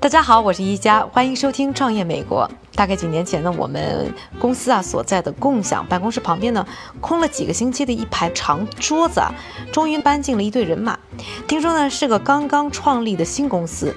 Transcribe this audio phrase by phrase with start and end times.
[0.00, 2.50] 大家好，我是一佳，欢迎收听《创业美国》。
[2.74, 6.66] 大概几年前呢，我们公司啊所在的共享办公室旁边呢，
[7.00, 9.32] 空了几个星期的一排长桌子啊，
[9.72, 10.98] 终于搬进了一队人马。
[11.46, 13.94] 听说呢是个刚刚创立的新公司，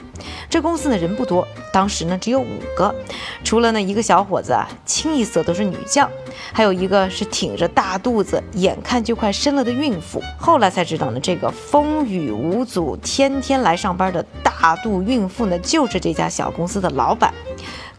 [0.50, 2.94] 这公司呢人不多，当时呢只有五个，
[3.44, 6.10] 除了那一个小伙子啊，清一色都是女将，
[6.52, 10.22] 还有一个是挺着大肚子，眼看就快生了的孕妇。
[10.38, 17.34] 后来才知道呢，这个风雨无阻、天天来上班的大肚孕妇呢，就是这家小公司的老板。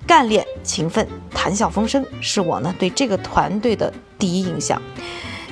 [0.06, 4.80] 干练、勤奋、谈笑风生，是我呢对这个团队的第一印象。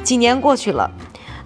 [0.03, 0.91] 几年过去了，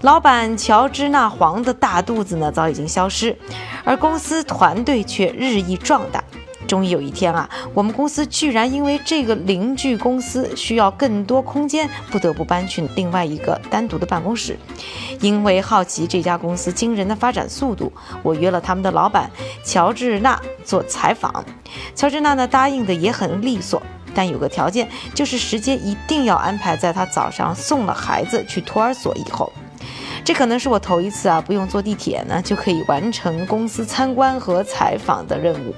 [0.03, 3.37] 老板乔治那黄的大肚子呢早已经消失，
[3.85, 6.23] 而公司团队却日益壮大。
[6.69, 14.57] 终于有一天啊，我们公司居然因为这个邻居公司需要更多空间，不得不搬去另外一个单独的办公室。
[15.21, 17.91] 因为好奇这家公司惊人的发展速度，
[18.23, 19.31] 我约了他们的老板
[19.65, 21.45] 乔治娜做采访。
[21.97, 23.83] 乔治娜呢答应的也很利索，
[24.15, 29.51] 但有个条件，就是时间一定要安排在他早上送了孩子去托儿所以后。
[30.29, 35.75] 这可能是我头一次啊，不用坐地铁呢就可以完成公司参观和采访的任务。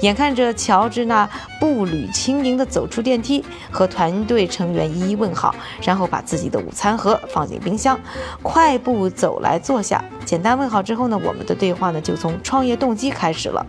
[0.00, 1.28] 眼看着乔治那
[1.60, 8.00] 步履轻盈地走出电梯，和团队成员一一问好，然后把自己的午餐盒放进冰箱，
[8.40, 10.02] 快步走来坐下。
[10.24, 13.64] 简单问好之后呢，我们的对话呢就从创业动机开始了。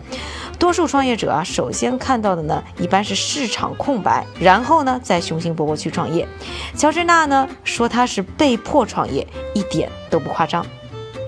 [0.60, 6.28] 多数创业者啊，首先看到的呢一般是市场空白，然后呢再雄心勃勃去创业。
[6.76, 10.66] 乔治娜呢说她是被迫创业，一点都不夸张。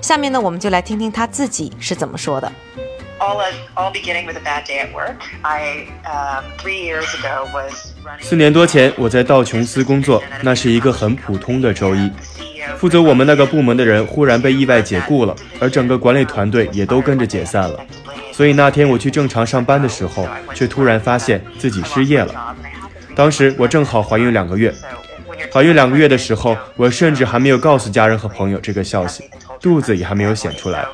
[0.02, 2.52] 下面呢我们就来听听她自己是怎么说的。
[8.20, 12.12] 四年多前，我在道琼斯工作，那是一个很普通的周一。
[12.84, 17.80] 负责我们那个部门的人忽然被意外解雇了，而整个管理团队也都跟着解散了。
[18.34, 22.54] 所以那天我去正常上班的时候，却突然发现自己失业了。
[23.16, 24.74] 当时我正好怀孕两个月，
[25.50, 29.24] 怀孕两个月的时候，我甚至还没有告诉家人和朋友这个消息，
[29.62, 30.86] 肚子也还没有显出来。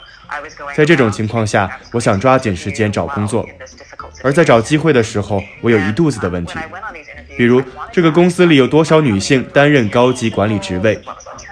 [0.77, 3.43] 在这种情况下，我想抓紧时间找工作。
[4.21, 6.59] 而在找机会的时候，我有一肚子的问题，
[7.35, 10.99] 比如这个公司里有多少女性担任高级管理职位，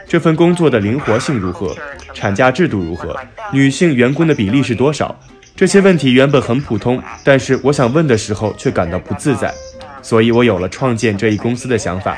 [0.07, 1.75] 这份工作的灵活性如何，
[2.13, 3.13] 产假制度如何，
[3.51, 5.13] 女性员工的比例是多少。
[5.53, 9.53] 这些问题原本很普通，但是我想问的时候却感到不自在，
[10.01, 12.17] 所以我有了创建这一公司的想法。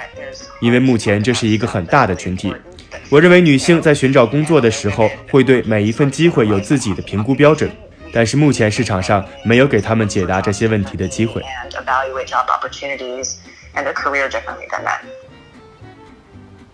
[0.62, 2.54] 因为目前这是一个很大的群体，
[3.10, 7.72] 我认为女性在寻找工作的时候会对每一份机会有自己的评估标准，
[8.14, 11.42] 但是目前市场上没有给他们解答这些问题的机会。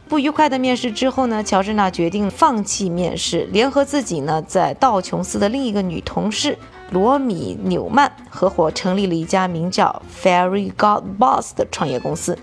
[0.08, 6.58] 不愉快的面试之后呢，乔治娜决定放弃面试，联合自己呢在道琼斯的另一个女同事
[6.92, 12.38] 罗米纽曼合伙成立了一家名叫 Fairy God Boss 的创业公司。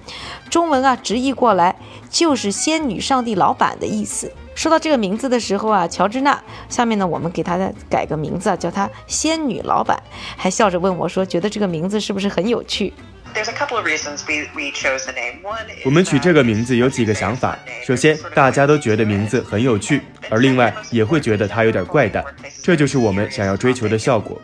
[0.50, 1.76] 中文啊直译过来
[2.10, 4.32] 就是“仙女上帝老板”的意思。
[4.56, 7.56] 说到这个名字的时候啊，乔治娜下面呢我们给她
[7.88, 10.02] 改个名字啊，叫她“仙女老板”，
[10.36, 12.92] 还笑着问我说：“觉得这个名字是不是很有趣？”
[13.34, 15.40] There's a couple of reasons we we chose the name.
[15.84, 17.58] 我们取这个名字有几个想法。
[17.86, 22.22] 首先，大家都觉得名字很有趣，而另外也会觉得它有点怪诞，
[22.62, 24.40] 这就是我们想要追求的效果。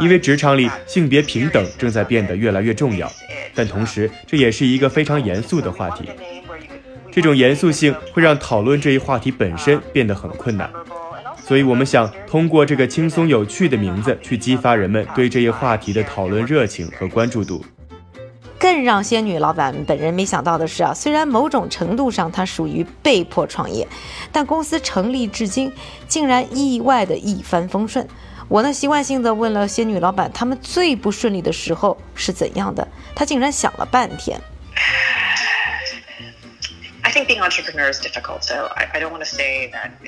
[0.00, 3.10] 因为职场里性别平等正在变得越来越重要，
[3.54, 6.08] 但同时这也是一个非常严肃的话题。
[7.12, 10.68] 这种严肃性会让讨论这一话题本身变得很困难，
[11.42, 17.64] 所以我们想通过这个轻松有趣的名字去激发人们对这一话题的讨论热情和关注度。
[18.58, 23.86] 更让仙女老板本人没想到的是啊，虽然某种程度上她属于被迫创业，
[24.32, 25.72] 但公司成立至今
[26.08, 28.06] 竟然意外的一帆风顺。
[28.48, 32.86] 我呢习惯性的问了仙女老板，他们最不顺利的时候是怎样的？
[33.14, 34.40] 她竟然想了半天。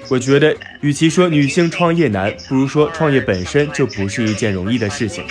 [0.08, 5.24] 我觉得，与其说女性创业难，不如说创业本身就不是一件容易的事情。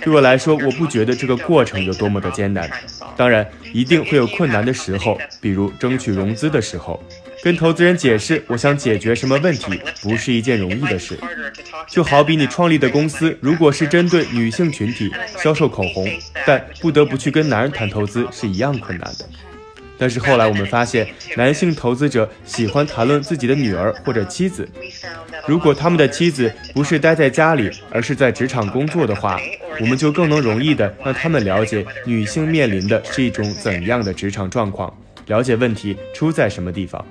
[0.00, 2.70] 对我来说，我不觉得这个过程有多么的艰难。
[3.16, 7.02] 当然，一定会有困难的时候，比如争取融资的时候，
[7.42, 11.18] 跟投资人解释我想解决什么问题，不是一件容易的事。
[11.88, 16.08] 就好比你创立的公司，如果是针对女性群体销售口红，
[16.46, 19.28] 但不得不去跟男人谈投资，是一样困难的。
[19.98, 21.06] 但是后来我们发现，
[21.36, 24.68] 男性投资者喜欢谈论自己的女儿或者妻子。
[25.46, 29.40] 如果他们的妻子不是待在家里，而是在职场工作的话，
[29.80, 34.92] 我们就更能容易的让他们了解女性面临的是一种怎样的职场状况，
[35.26, 37.04] 了解问题出在什么地方。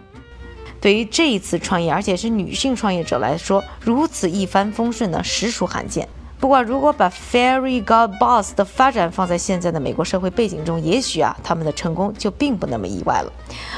[0.79, 6.07] 对于这一次创业，而且是女性创业者来说，如此一帆风顺呢，实属罕见。
[6.39, 13.33] 不过，如果把 Fairy God Boss 的发展放在现在的美国社会背景中，也许啊，他们的成功就并不那么意外了。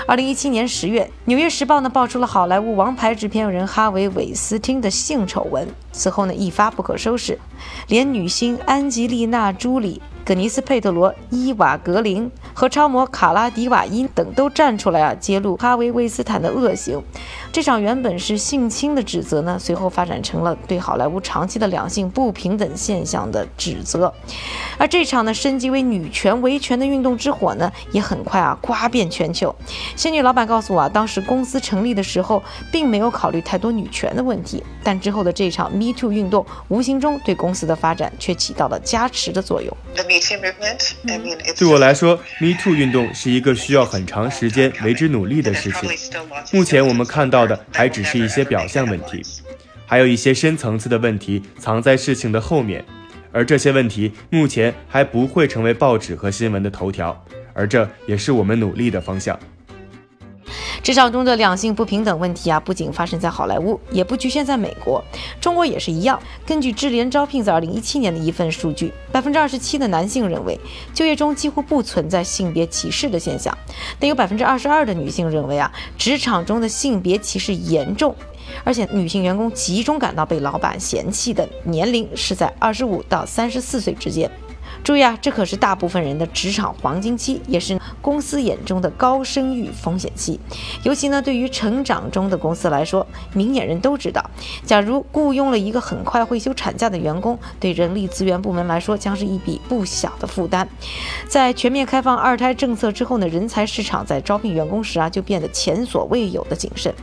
[0.05, 7.39] 二零一七年十月，《纽约时报》呢爆出了好莱坞王牌制片人哈维·韦斯汀的性丑闻，此后呢一发不可收拾，
[7.87, 10.01] 连女星安吉丽娜·朱莉。
[10.25, 12.29] 葛尼斯·佩特罗、伊娃·格林
[12.59, 17.01] 和超模卡拉·迪瓦因等都站出来啊，揭露哈维·威斯坦的恶行。
[17.53, 24.13] 这场原本是性侵的指责呢，随后发展成了对好莱坞长期的两性不平等现象的指责。
[24.77, 29.55] 而这场呢，升级为女权维权的运动之火呢，也很快啊，刮遍全球。
[29.95, 39.73] 仙女老板告诉我啊，当时公司成立的时候，并没有考虑太多女权的问题，但之后的这场 Me Too 运动，无形中对公司的发展却起到了加持的作用。
[41.57, 45.89] 对我来说，Me Too 运动是一个需要很长时间为之努力的事情。
[46.51, 49.21] 目前我们看到的还只是一些表象问题，
[49.85, 52.83] 还有一些深层次的问题藏在事情的后面，
[53.31, 59.37] 而这些问题目前还不会成为报纸和新闻的头条，而这也是我们努力的方向。
[60.81, 65.03] 职场中的两性不平等问题啊，不仅发生在好莱坞，也不局限在美国，
[65.39, 66.19] 中国也是一样。
[66.45, 70.59] 根据智联招聘在二零一七年的一份数据，百分之二十七的男性认为
[70.93, 73.55] 就业中几乎不存在性别歧视的现象，
[73.99, 78.15] 但有百分之二十二的女性认为啊，职场中的性别歧视严重，
[78.63, 84.29] 而且女性员工集中感到被老板嫌弃的年龄是在二十五到三十四岁之间。
[84.83, 90.39] 注意啊，这可是大部分人的职场黄金期，也是公司眼中的高生育风险期。
[90.83, 94.23] 尤其呢，对于成长中的公司来说，明眼人都知道，
[94.65, 100.67] 假如雇佣了一个很快会休产假的员工，对人力资源部门来说将是一笔不小的负担。
[101.27, 106.93] 在全面开放二胎政策之后呢，人才市场在招聘员工时啊，就变得前所未有的谨慎。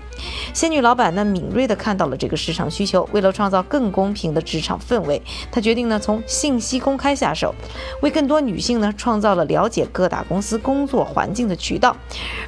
[0.54, 5.20] 仙女老板呢，敏锐地看到了这个市场需求，为了创造更公平的职场氛围，
[5.50, 7.54] 他决定呢，从信息公开下手。
[8.00, 11.96] 为更多女性呢创造了了解各大公司工作环境的渠道，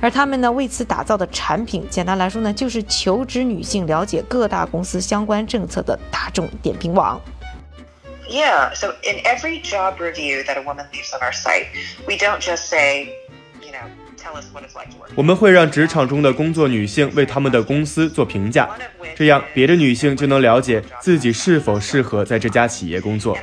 [0.00, 7.20] 而他们呢为此打造的产品，简单来说呢就是求职女性了解各大公司相关政策的大众点评网。
[8.28, 11.68] Yeah, so in every job review that a woman leaves on our site,
[12.06, 13.06] we don't just say,
[13.62, 13.88] you know.
[14.18, 15.10] tell us what it's like to work.
[15.14, 18.68] 我们会让职场中的工作女性为他们的公司做评价，
[19.16, 23.36] 这样别的女性就能了解自己是否适合在这家企业工作。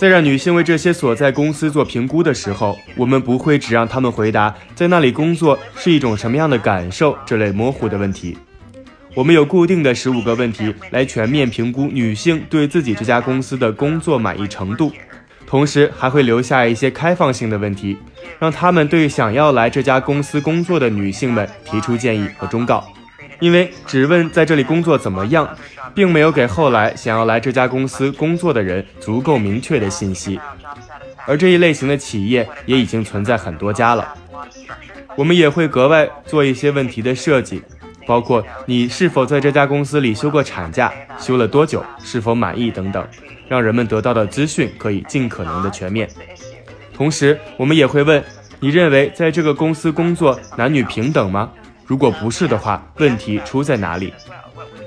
[0.00, 8.38] 在让女性为这些所在公司做评估的时候，我们不会只让她们回答在那里工作是一种什么样的感受这类模糊的问题。
[9.14, 14.90] 我们有固定的十五个问题来全面评估女性对自己这家公司的工作满意程度。
[15.46, 17.98] 同时还会留下一些开放性的问题，
[18.38, 22.90] 让他们对想要来这家公司工作的女性们提出建议和忠告。
[23.40, 25.48] 因为只问在这里工作怎么样，
[25.94, 30.38] 并没有给后来想要来这家公司工作的人足够明确的信息。
[31.26, 34.14] 而这一类型的企业也已经存在很多家了。
[35.16, 37.62] 我们也会格外做一些问题的设计，
[38.06, 43.04] 包括你是否在这家公司里休过产假，休了多久，是否满意等等。
[43.48, 46.08] 让人们得到的资讯可以尽可能的全面。
[46.94, 48.22] 同时，我们也会问：
[48.60, 51.50] 你认为在这个公司工作男女平等吗？
[51.90, 54.14] 如果不是的话，问题出在哪里？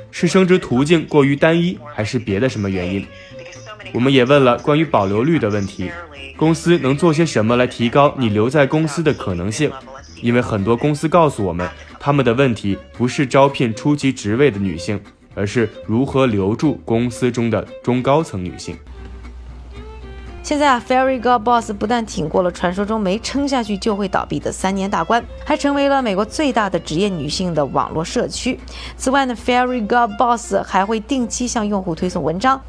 [0.09, 3.05] 是升职途径过于单一，还是别的什么原因？
[3.91, 5.91] 我们也问了关于保留率的问题：
[6.37, 9.69] 公司能做些什么来提高你留在公司的可能性？
[10.21, 14.97] 因为很多公司告诉我们，他们的问题不是招聘初级职位的女性。
[15.35, 18.77] 而是如何留住公司中的中高层女性。
[20.43, 28.59] 现在啊，Fairy God Boss 不但挺过了传说中没撑下去就会倒闭的三年大关，还成为了美国最大的职业女性的网络社区。
[28.97, 32.61] 此外呢，Fairy God Boss 还会定期向用户推送文章，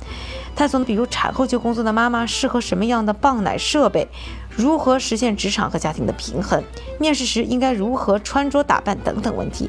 [0.54, 4.07] 探索比如产后就工作的妈妈适合什么样的泵奶设备。
[4.56, 6.62] 如何实现职场和家庭的平衡？
[7.00, 9.68] 面试时应该如何穿着打扮等等问题。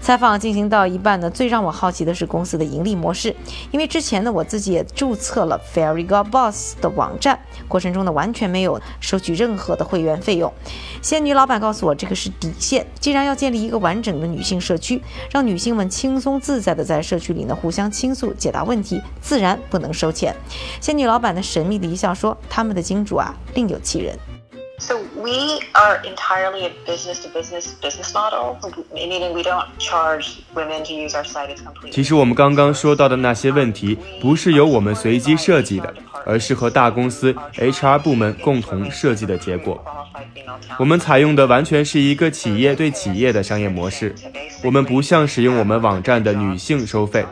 [0.00, 3.34] 采访进行到一半呢，最让我好奇的是公司的盈利模式。
[3.70, 10.52] 因为之前呢，我自己也注册了 Fairy Girl Boss 的网站，过程中呢完全没有收取任何的会员费用。
[11.00, 12.86] 仙女老板告诉我，这个是底线。
[13.00, 20.36] 既然要建立一个完整的女性社区，让女性们轻松自在的在社区里呢互相倾诉、解答问题，自然不能收钱。
[20.82, 24.16] 仙女老板呢神秘的一笑说：“他们的金主啊，另有其人。”
[24.78, 28.56] So we are entirely a business to business business model,
[28.94, 31.50] meaning we don't charge women to use our site.
[31.50, 31.90] It's completely.
[31.90, 35.92] 其实我们刚刚说到的那些问题，不是由我们随机设计的，
[36.24, 39.84] 而是和大公司 HR 部门共同设计的结果。
[40.78, 44.14] 我们采用的完全是一个企业对企业的商业模式，
[44.62, 47.26] 我们不像使用我们网站的女性收费，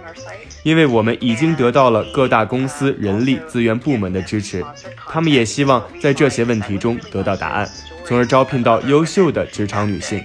[0.67, 4.65] 因为我们已经得到了各大公司人力资源部门的支持，
[5.09, 7.71] 他们也希望在这些问题中得到答案，
[8.05, 10.21] 从而招聘到优秀的职场女性。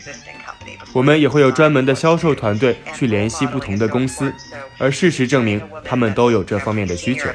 [0.93, 4.33] 我们也会有专门的销售团队去联系不同的公司，
[4.79, 7.29] 而事实证明，他们都有这方面的需求。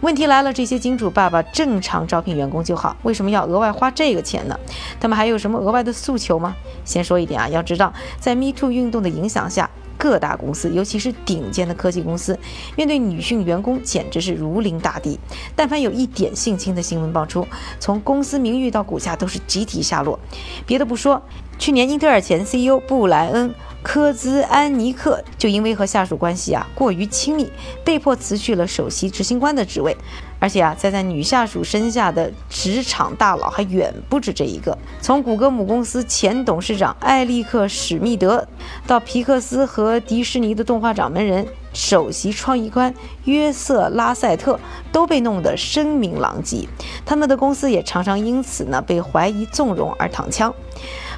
[0.00, 4.58] 问题来了，这些金主爸爸正常招聘员工就好，为什么要额外花这个钱呢？
[4.98, 6.56] 他们还有什么额外的诉求吗？
[6.84, 9.70] 先说一点啊，要知道，在 Me Too 运动的影响下，
[10.04, 12.38] 各大公司，尤其是顶尖的科技公司，
[12.76, 15.18] 面对女性员工简直是如临大敌。
[15.56, 17.48] 但凡有一点性侵的新闻爆出，
[17.80, 20.20] 从公司名誉到股价都是集体下落。
[20.66, 21.22] 别的不说，
[21.58, 23.54] 去年英特尔前 CEO 布莱恩。
[23.84, 27.52] 科兹安尼克就因为和下属关系啊过于亲密，
[27.84, 29.94] 被迫辞去了首席执行官的职位。
[30.40, 34.76] 而且啊，在在女下属身下的职场大佬还远不止这一个。
[35.00, 38.46] 从谷歌母公司前董事长艾利克史密德，
[38.86, 42.92] 到皮克斯和迪士尼的动画掌门人、首席创意官
[43.24, 44.58] 约瑟拉塞特，
[44.92, 46.68] 都被弄得声名狼藉。
[47.06, 50.54] 他们的公司也常常因此呢被怀疑纵容而躺枪。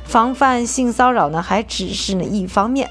[0.07, 2.89] 防范性骚扰呢，还只是呢一方面，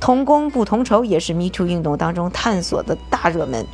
[0.00, 3.64] 同工不同酬也是 Me Too 运动当中探索的大热门。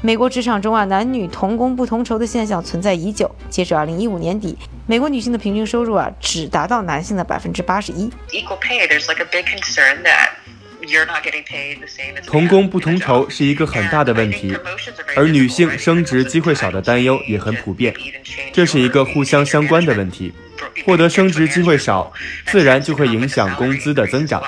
[0.00, 3.30] 美国职场中啊，男女同工不同酬的现象存在已久。
[3.50, 8.08] 截至二零一五年底，美国女性的平均收入啊，只达到男性的百分之八十一。
[12.26, 14.56] 同工不同酬是一个很大的问题，
[15.16, 17.92] 而女性升职机会少的担忧也很普遍，
[18.52, 20.32] 这是一个互相相关的问题。
[20.84, 22.12] 获得升职机会少，
[22.46, 24.42] 自然就会影响工资的增长，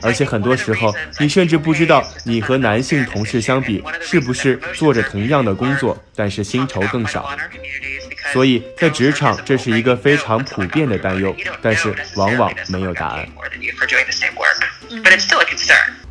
[0.00, 7.36] 而且很多时候你甚至不知道你和男性同事相比是不是做着同样的工作，但是薪酬更少。
[8.32, 13.26] 所以在职场这是一个非常普遍的担忧，但是往往没有答案。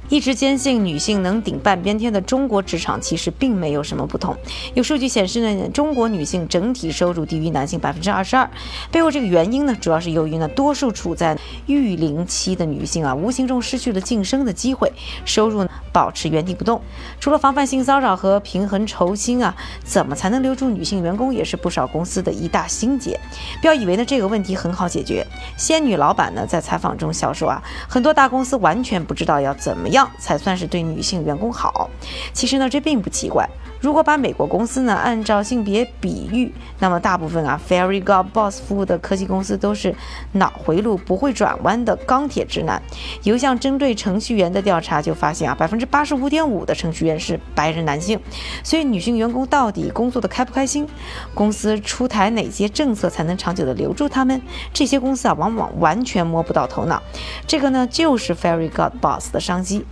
[0.09, 4.35] 一直坚信女性能顶半边天的中国职场，其实并没有什么不同。
[4.73, 8.49] 有数据显示呢，中国女性整体收入低于男性百分之二十二。
[8.89, 14.89] 背后这个原因呢，主要是由于呢，多数处在育龄期的女性啊，无形中失去了晋升的机会，
[15.25, 16.81] 收入呢保持原地不动。
[17.19, 23.19] 除了防范性骚扰和平衡酬薪啊，怎么才能留住女性员工，也是不少公司的一大心结。
[23.59, 25.25] 不要以为呢这个问题很好解决。
[25.57, 29.96] 仙女老板呢在采访中笑说啊，很多大公司完全不知道要怎么样。
[29.97, 31.89] 样才算是对女性员工好。
[32.31, 33.47] 其实呢，这并不奇怪。
[33.79, 39.95] 如果把美国公司呢按照性别比喻，那么大部分啊 Fairy God Boss 服务的科技公司都是
[40.33, 42.81] 脑回路不会转弯的钢铁直男。
[43.23, 48.19] 有一项针对程序员的调查就发现啊，百分之八十五点五的程序员是白人男性。
[48.63, 50.87] 所以女性员工到底工作的开不开心？
[51.33, 54.41] 公司出台哪些政策才能长久的留住他们？
[54.73, 57.01] 这些公司啊往往完全摸不到头脑。
[57.45, 59.85] 这个呢就是 Fairy God Boss 的商机。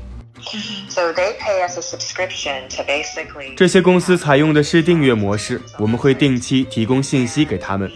[3.56, 7.92] 这些公司采用的是订阅模式，我们会定期提供信息给他们。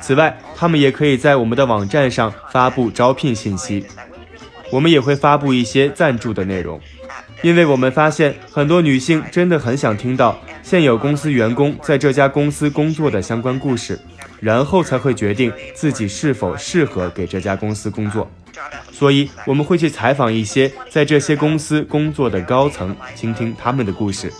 [0.00, 3.86] 此外，他们也可以在我们的网站上发布招聘信息。
[4.70, 6.80] 我们也会发布一些赞助的内容，
[7.40, 13.98] 因为我们发现很多女性真的很想听到现有公司员工在这家公司工作的相关故事，
[14.40, 18.30] 然后才会决定自己是否适合给这家公司工作。
[18.92, 24.32] 所以我们会去采访一些在这些公司工作的高层，倾听他们的故事，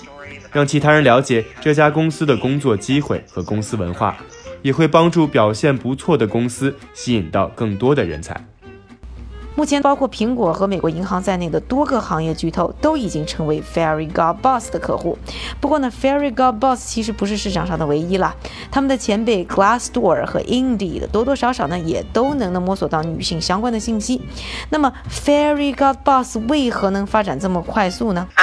[0.53, 4.17] 让其他人了解这家公司的工作机会和公司文化，
[4.63, 8.35] 也会帮助表现不错的公司吸引到更多的人才。
[9.57, 15.19] 目前，包括苹果和美国银行在内的多个行业巨头都已经成为 Fairy God Boss 的客户。
[15.61, 18.37] 不过呢，Fairy God Boss 其实不是市场上的唯一啦。
[18.71, 24.21] 他们的前辈 Glassdoor 和 Indeed 多多少少呢也都能能摸索到女性相关的信息。
[24.69, 28.29] 那么，Fairy God Boss 为何能发展这么快速呢？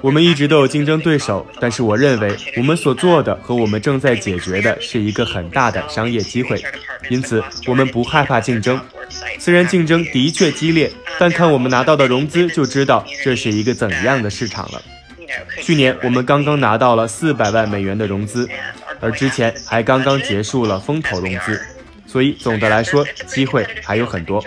[0.00, 6.62] 我们一直都有竞争对手，但是我认为我们所做的和我们正在解决的是一个很大的商业机会，
[7.10, 7.42] 因此。
[7.66, 8.80] 我们不害怕竞争，
[9.38, 14.82] 虽然竞争的确激烈，但看我们拿到的融资就知道这是一个怎样的市场了。
[15.60, 18.48] 去年我们刚刚拿到了四百万美元的融资，
[19.00, 21.60] 而之前还刚刚结束了风投融资，
[22.06, 24.42] 所以总的来说机会还有很多。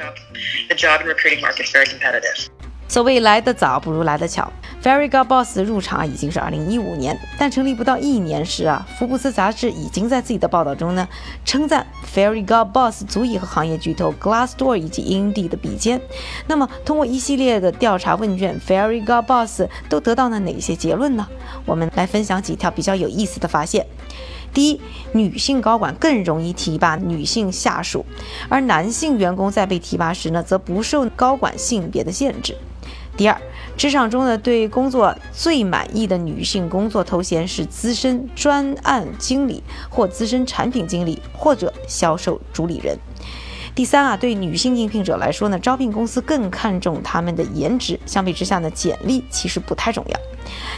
[2.88, 4.51] 所谓来得早不如来得巧
[4.83, 11.07] ，Fairy God Boss 的入场已经是二零一五年，但成立不到一年时啊，福布斯杂志已经在自己的报道中呢
[11.45, 11.85] 称赞
[12.15, 16.01] Fairy God Boss 足以和行业巨头 Glassdoor 以及 Indeed 比肩。
[16.47, 21.27] 那么通过一系列的调查问卷，Fairy God Boss 都得到了哪些结论呢？
[21.65, 23.85] 我们来分享几条比较有意思的发现。
[24.53, 24.81] 第一，
[25.13, 28.05] 女性高管更容易提拔女性下属，
[28.50, 32.57] 而男性员工在被提拔时呢，则不受高管性别的限制。
[33.22, 33.40] 第二，
[33.78, 39.62] 职场中呢，对工作最满意的女性工作头衔是资深专案经理，
[39.92, 42.98] 或资深产品经理，或者销售主理人。
[43.75, 50.20] 第三啊，对女性应聘者来说呢，招聘公司更看重他们的颜值，相比之下呢，简历其实不太重要。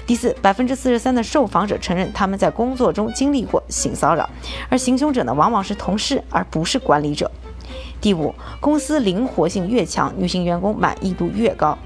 [0.05, 4.29] 第四，百分之四十三的受访者承认他们在工作中经历过性骚扰，
[4.67, 7.31] 而行凶者呢，往往是同事而不是管理者。
[8.03, 11.77] 第五，公司灵活性越强，女性员工满意度越高，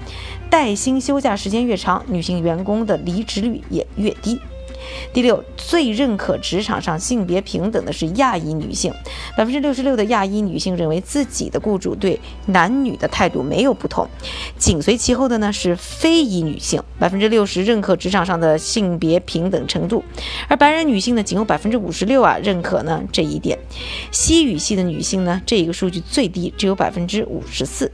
[0.50, 4.40] 带薪休假时间越长，女性员工的离职率也越低。
[5.12, 8.92] 第六，最认可职场上性别平等的是亚裔女性，
[9.36, 14.08] 百分之六十六的亚裔女性认为自己的雇主对男女的态度没有不同，
[14.56, 20.02] 紧随其后的呢是非裔女性，百分之六十认可职场上的性别平等程度，
[20.48, 23.58] 而白人女性呢仅有百分之五十六啊认可呢这一点，
[24.10, 27.90] 西语系的女性呢这一个数据最低，只有百分之五十四。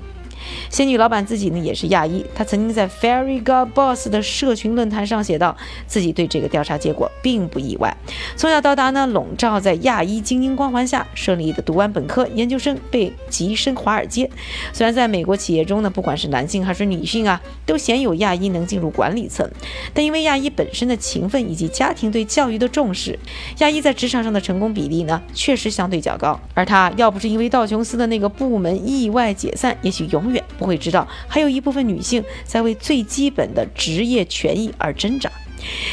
[0.74, 7.96] 仙女老板自己呢也是亚裔，她曾经在 Fairy God Boss 的社群论坛上写道，自己对这个调查结果并不意外。
[8.34, 14.28] 从小到大呢，笼罩在亚裔精英光环下，顺利的读完本科、研究生，被跻身华尔街。
[14.72, 19.48] 虽然在美国企业中呢，不管是男性还是女性啊，都鲜有亚裔能进入管理层，
[19.92, 23.16] 但因为亚裔本身的勤奋以及家庭对教育的重视，
[23.58, 26.40] 亚裔在职场上的成功比例呢，确实相对较高。
[26.52, 30.42] 而他要不是因为道琼斯的那个部门意外解散，也许永远。
[30.66, 35.30] 会知道，还有一部分女性在为最基本的职业权益而挣扎。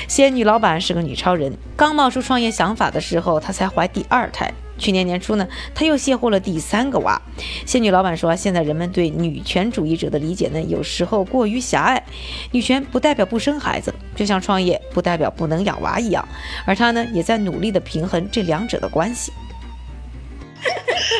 [0.07, 4.51] 仙女老板是个女超人，刚冒出创业想法的时候，她才怀第二胎。
[4.77, 7.21] 去年年初呢，她又卸货了第三个娃。
[7.65, 12.03] 仙女老板说，现在人们对女权主义者的理解呢，有时候过于狭隘。
[12.51, 16.27] 女权不代表不生孩子，就像创业不代表不能养娃一样。
[16.65, 19.31] 而她呢，也在努力的平衡这两者的关系。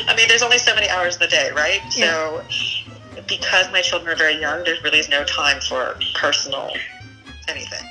[0.07, 1.81] I mean, there's only so many hours in the day, right?
[1.89, 2.43] So.
[3.31, 6.67] Because my children are very young, there really is no time for personal
[7.47, 7.85] anything.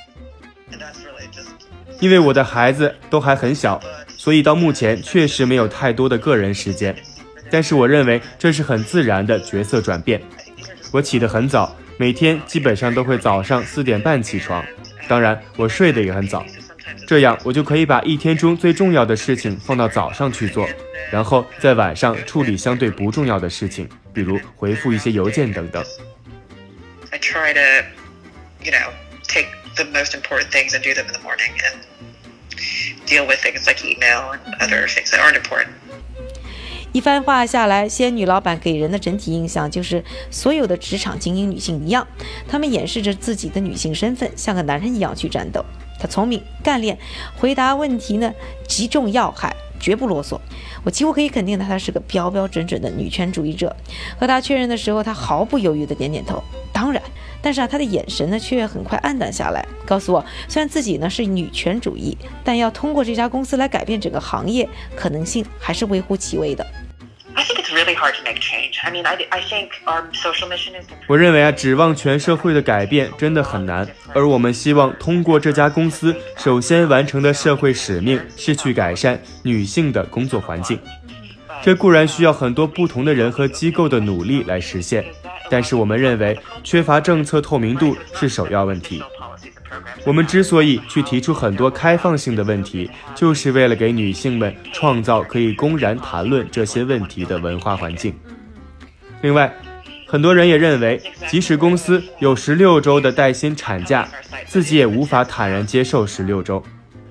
[0.71, 1.49] And that's really just
[1.99, 3.81] 因为我的孩子都还很小，
[4.15, 6.95] 所以到目前确实没有太多的个人时间。
[7.49, 10.21] 但是我认为这是很自然的角色转变。
[10.91, 14.63] 我起得很早，每天基本上都会早上四点半起床，
[15.07, 16.45] 当然我睡得也很早，
[17.07, 20.67] 这样我就可以把一天中最重要的事情放到早上去做，
[21.11, 23.87] 然后在晚上处理相对不重要的事情。
[24.13, 25.81] 比如回复一些邮件等等。
[27.11, 27.85] I try to,
[28.61, 28.91] you know,
[29.27, 31.79] take the most important things and do them in the morning, and
[33.07, 35.67] deal with things like email and other things that aren't important.
[36.91, 42.05] 一番话下来，仙女老板给人的整体印象就是，所有的职场精英女性一样，
[42.49, 45.63] 她们掩饰着自己的女性身份，像个男人一样去战斗。
[46.01, 46.97] 她聪明、干练，
[47.37, 48.33] 回答问题呢，
[48.67, 49.55] 击中要害。
[49.79, 50.39] 绝不啰嗦，
[50.83, 53.75] 我几乎可以肯定的，她是个标标准准的女权主义者。
[54.19, 56.39] 和她确认的时候，她毫不犹豫地点点头。
[56.71, 57.01] 当然，
[57.41, 66.63] 但是啊，她的眼神呢却很快暗淡下来，告诉我，虽然自己呢是女权主义，但要通过这家公司来改变整个行业，可能性还是微乎其微的。
[71.07, 73.87] 我认为啊，指望全社会的改变真的很难。
[74.13, 80.79] 而我们希望通过这家公司首先完成的社会使命是去改善女性的工作环境。
[81.63, 85.05] 这固然需要很多不同的人和机构的努力来实现，
[85.49, 89.01] 但是我们认为缺乏政策透明度是首要问题。
[90.05, 98.13] 我们之所以去提出很多开放性的问题，就是为了给女性们创造可以公然谈论这些问题的文化环境。
[99.21, 99.53] 另外，
[100.07, 104.07] 很多人也认为，即使公司有十六周的带薪产假，
[104.45, 106.61] 自己也无法坦然接受十六周。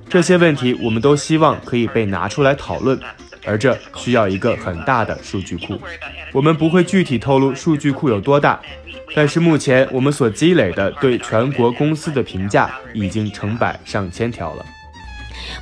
[0.09, 2.99] 这些问题，我们都希望可以被拿出来讨论，
[3.47, 5.81] 而这需要一个很大的数据库。
[6.33, 8.61] 我们不会具体透露数据库有多大。
[9.15, 14.65] 但是目前我们所积累的对全国公司的评价已经成百上千条了。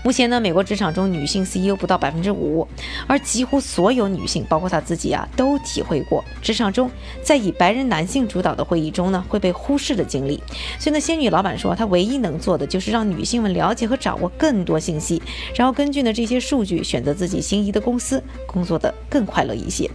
[0.03, 2.67] 目前呢，美国职场中女性 CEO 不到百分之五，
[3.07, 6.91] 而几乎所有女性，包括她自己啊，都体会过职场中
[7.23, 10.43] 在以白人男性主导的会议中呢会被忽视的经历。
[10.79, 15.21] 所以呢，仙女老板说，她唯一能做的就是让女性们了解和掌握更多信息，
[15.55, 19.91] 然后根据呢这些数据选择自己心仪的公司，工作的更快乐一些。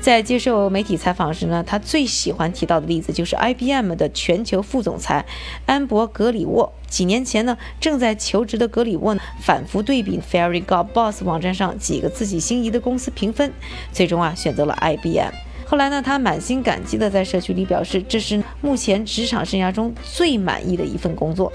[0.00, 5.24] 在接受媒体采访时呢，她最喜欢提到的例子就是 IBM 的全球副总裁
[5.66, 6.72] 安博格里沃。
[6.94, 13.52] 几年前呢，正在求职的格里沃反复对比 Fairy God Boss 网站上几个自己心仪的公司评分，
[13.90, 15.32] 最终啊选择了 IBM。
[15.66, 21.52] 后来呢，他满心感激地在社区里表示，这是目前职场生涯中最满意的一份工作。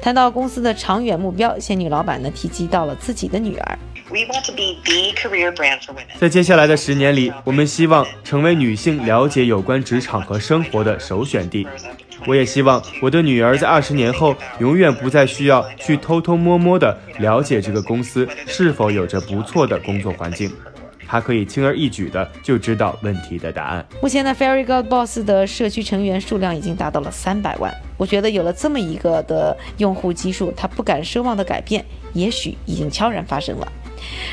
[0.00, 3.78] 谈到公司的长远目标，仙女老板呢提及到了自己的女儿。
[6.20, 11.66] 在接下来的十年里，我们希望成为女性了解有关职场和生活的首选地。
[12.26, 20.50] 我也希望我的女儿在二十年后永远不再需要去偷偷摸摸地了解这个公司是否有着不错的工作环境，
[21.06, 23.86] 她可以轻而易举地就知道问题的答案。
[24.02, 27.74] 目前呢，Fairy God Boss 的社区成员数量已经达到了三百万。
[27.96, 33.72] 我觉得有了这么一个的用户基数，他不敢奢望的改变，也许已经悄然发生了。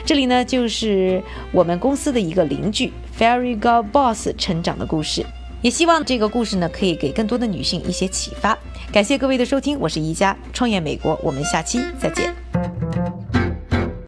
[0.05, 1.21] 这里呢，就是
[1.51, 5.25] 我们公司的一个邻居 Fairy God Boss 成长的故事。
[5.65, 8.55] 也希望这个故事呢可以给更多的女性一些启发。
[8.93, 13.24] 感谢各位的收听我是宜家创业美国我们下期再见。